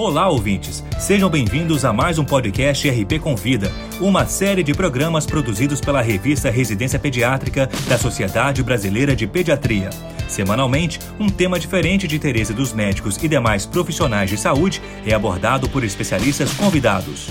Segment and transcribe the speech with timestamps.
[0.00, 0.84] Olá, ouvintes!
[0.96, 3.68] Sejam bem-vindos a mais um podcast RP Convida,
[4.00, 9.90] uma série de programas produzidos pela revista Residência Pediátrica da Sociedade Brasileira de Pediatria.
[10.28, 15.68] Semanalmente, um tema diferente de interesse dos médicos e demais profissionais de saúde é abordado
[15.68, 17.26] por especialistas convidados.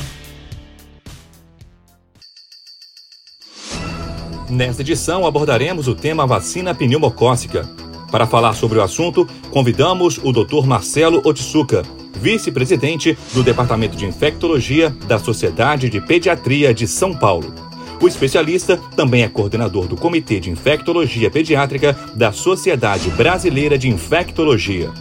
[4.50, 7.66] Nesta edição abordaremos o tema vacina pneumocócica.
[8.12, 10.66] Para falar sobre o assunto, convidamos o Dr.
[10.66, 11.84] Marcelo Otsuka,
[12.18, 17.54] vice-presidente do Departamento de Infectologia da Sociedade de Pediatria de São Paulo.
[18.02, 24.92] O especialista também é coordenador do Comitê de Infectologia Pediátrica da Sociedade Brasileira de Infectologia.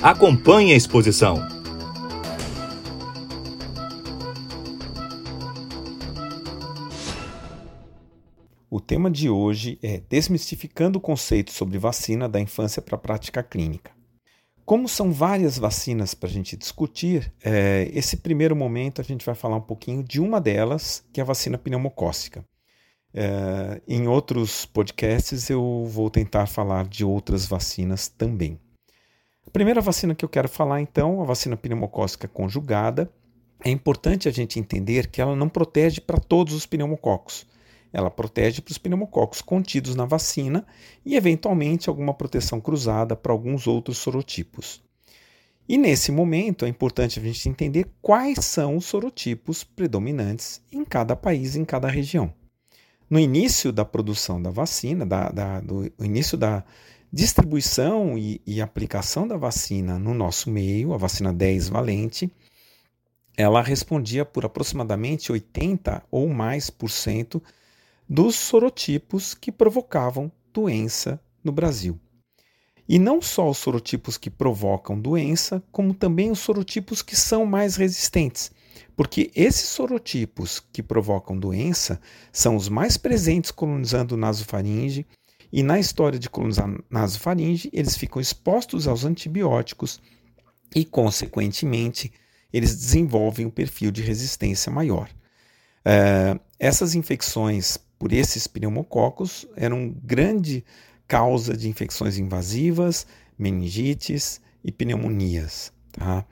[0.00, 1.46] Acompanhe a exposição.
[8.70, 13.42] O tema de hoje é Desmistificando o conceito sobre vacina da infância para a prática
[13.42, 13.95] clínica.
[14.66, 19.36] Como são várias vacinas para a gente discutir, é, esse primeiro momento a gente vai
[19.36, 22.44] falar um pouquinho de uma delas, que é a vacina pneumocócica.
[23.14, 28.58] É, em outros podcasts eu vou tentar falar de outras vacinas também.
[29.46, 33.08] A primeira vacina que eu quero falar então, a vacina pneumocócica conjugada.
[33.64, 37.46] É importante a gente entender que ela não protege para todos os pneumococos.
[37.92, 40.66] Ela protege para os pneumococos contidos na vacina
[41.04, 44.82] e, eventualmente, alguma proteção cruzada para alguns outros sorotipos.
[45.68, 51.16] E nesse momento é importante a gente entender quais são os sorotipos predominantes em cada
[51.16, 52.32] país, em cada região.
[53.10, 56.64] No início da produção da vacina, da, da, do início da
[57.12, 62.30] distribuição e, e, aplicação da vacina no nosso meio, a vacina 10 valente,
[63.36, 67.42] ela respondia por aproximadamente 80 ou mais por cento
[68.08, 71.98] dos sorotipos que provocavam doença no Brasil.
[72.88, 77.74] E não só os sorotipos que provocam doença, como também os sorotipos que são mais
[77.74, 78.52] resistentes,
[78.94, 82.00] porque esses sorotipos que provocam doença
[82.32, 85.04] são os mais presentes colonizando o nasofaringe,
[85.52, 90.00] e na história de colonizar nasofaringe, eles ficam expostos aos antibióticos
[90.74, 92.12] e, consequentemente,
[92.52, 95.08] eles desenvolvem um perfil de resistência maior.
[95.86, 100.64] Uh, essas infecções por esses pneumococos eram grande
[101.06, 103.06] causa de infecções invasivas,
[103.38, 105.72] meningites e pneumonias.
[105.92, 106.26] Tá?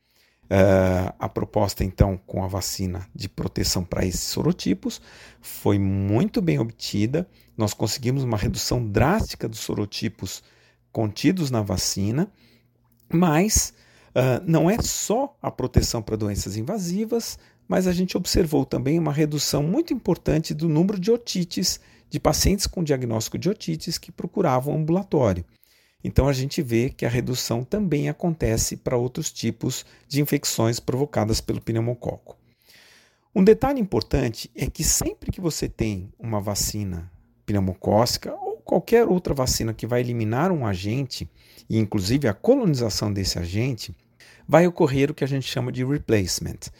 [0.45, 5.01] Uh, a proposta, então, com a vacina de proteção para esses sorotipos
[5.41, 7.27] foi muito bem obtida.
[7.57, 10.43] Nós conseguimos uma redução drástica dos sorotipos
[10.93, 12.31] contidos na vacina,
[13.11, 13.73] mas
[14.11, 17.39] uh, não é só a proteção para doenças invasivas,
[17.69, 21.81] mas a gente observou também uma redução muito importante do número de otites,
[22.11, 25.45] de pacientes com diagnóstico de otites que procuravam ambulatório.
[26.03, 31.41] Então a gente vê que a redução também acontece para outros tipos de infecções provocadas
[31.41, 32.37] pelo pneumococo.
[33.35, 37.11] Um detalhe importante é que sempre que você tem uma vacina
[37.47, 41.29] pneumocócica ou qualquer outra vacina que vai eliminar um agente,
[41.69, 43.95] e inclusive a colonização desse agente,
[44.47, 46.71] vai ocorrer o que a gente chama de replacement.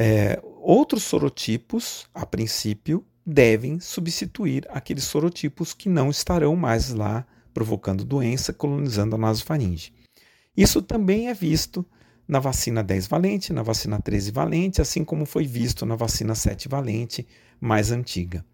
[0.00, 8.04] É, outros sorotipos, a princípio, devem substituir aqueles sorotipos que não estarão mais lá provocando
[8.04, 9.92] doença, colonizando a nasofaringe.
[10.56, 11.84] Isso também é visto
[12.28, 16.68] na vacina 10 valente, na vacina 13 valente, assim como foi visto na vacina 7
[16.68, 17.26] valente
[17.60, 18.44] mais antiga.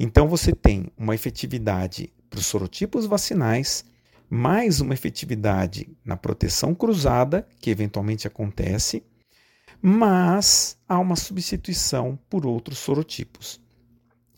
[0.00, 3.84] Então você tem uma efetividade para os sorotipos vacinais,
[4.28, 9.04] mais uma efetividade na proteção cruzada, que eventualmente acontece,
[9.82, 13.60] mas há uma substituição por outros sorotipos.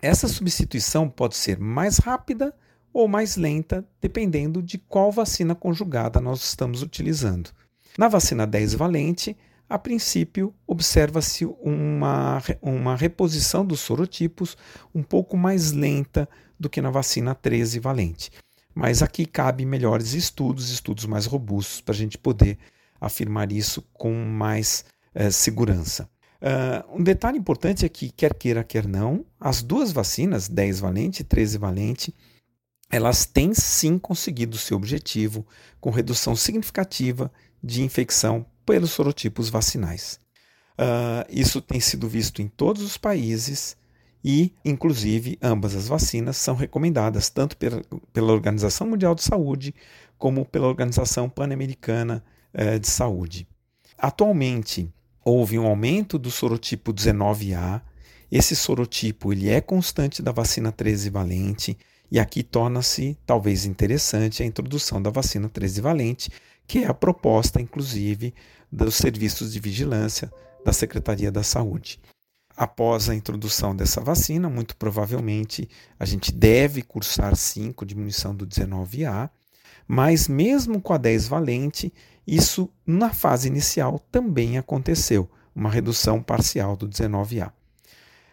[0.00, 2.55] Essa substituição pode ser mais rápida
[2.93, 7.50] ou mais lenta, dependendo de qual vacina conjugada nós estamos utilizando.
[7.99, 9.37] Na vacina 10 valente,
[9.69, 14.56] a princípio, observa-se uma, uma reposição dos sorotipos
[14.94, 16.28] um pouco mais lenta
[16.59, 18.31] do que na vacina 13 valente.
[18.75, 22.59] Mas aqui cabe melhores estudos, estudos mais robustos, para a gente poder
[23.00, 24.84] afirmar isso com mais
[25.15, 26.09] é, segurança.
[26.44, 31.23] Uh, um detalhe importante é que, quer queira, quer não, as duas vacinas, 10 valente
[31.23, 32.15] e 13 valente,
[32.91, 35.47] elas têm sim conseguido seu objetivo
[35.81, 40.19] com redução significativa de infecção pelos sorotipos vacinais.
[40.79, 43.77] Uh, isso tem sido visto em todos os países
[44.23, 49.75] e, inclusive, ambas as vacinas são recomendadas tanto pela, pela Organização Mundial de Saúde
[50.19, 52.23] como pela Organização Pan-Americana
[52.53, 53.49] uh, de Saúde.
[53.97, 54.93] Atualmente,
[55.25, 57.81] houve um aumento do sorotipo 19A.
[58.31, 61.79] Esse sorotipo ele é constante da vacina 13 valente
[62.11, 66.31] e aqui torna-se talvez interessante a introdução da vacina 13 valente,
[66.67, 68.35] que é a proposta, inclusive,
[68.71, 70.31] dos serviços de vigilância
[70.65, 72.00] da Secretaria da Saúde.
[72.56, 75.69] Após a introdução dessa vacina, muito provavelmente
[75.99, 79.29] a gente deve cursar sim com diminuição do 19A,
[79.87, 81.93] mas mesmo com a 10 valente,
[82.27, 87.53] isso na fase inicial também aconteceu, uma redução parcial do 19A.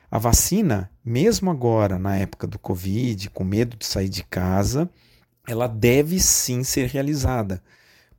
[0.10, 4.90] A vacina, mesmo agora na época do Covid, com medo de sair de casa,
[5.48, 7.62] ela deve sim ser realizada,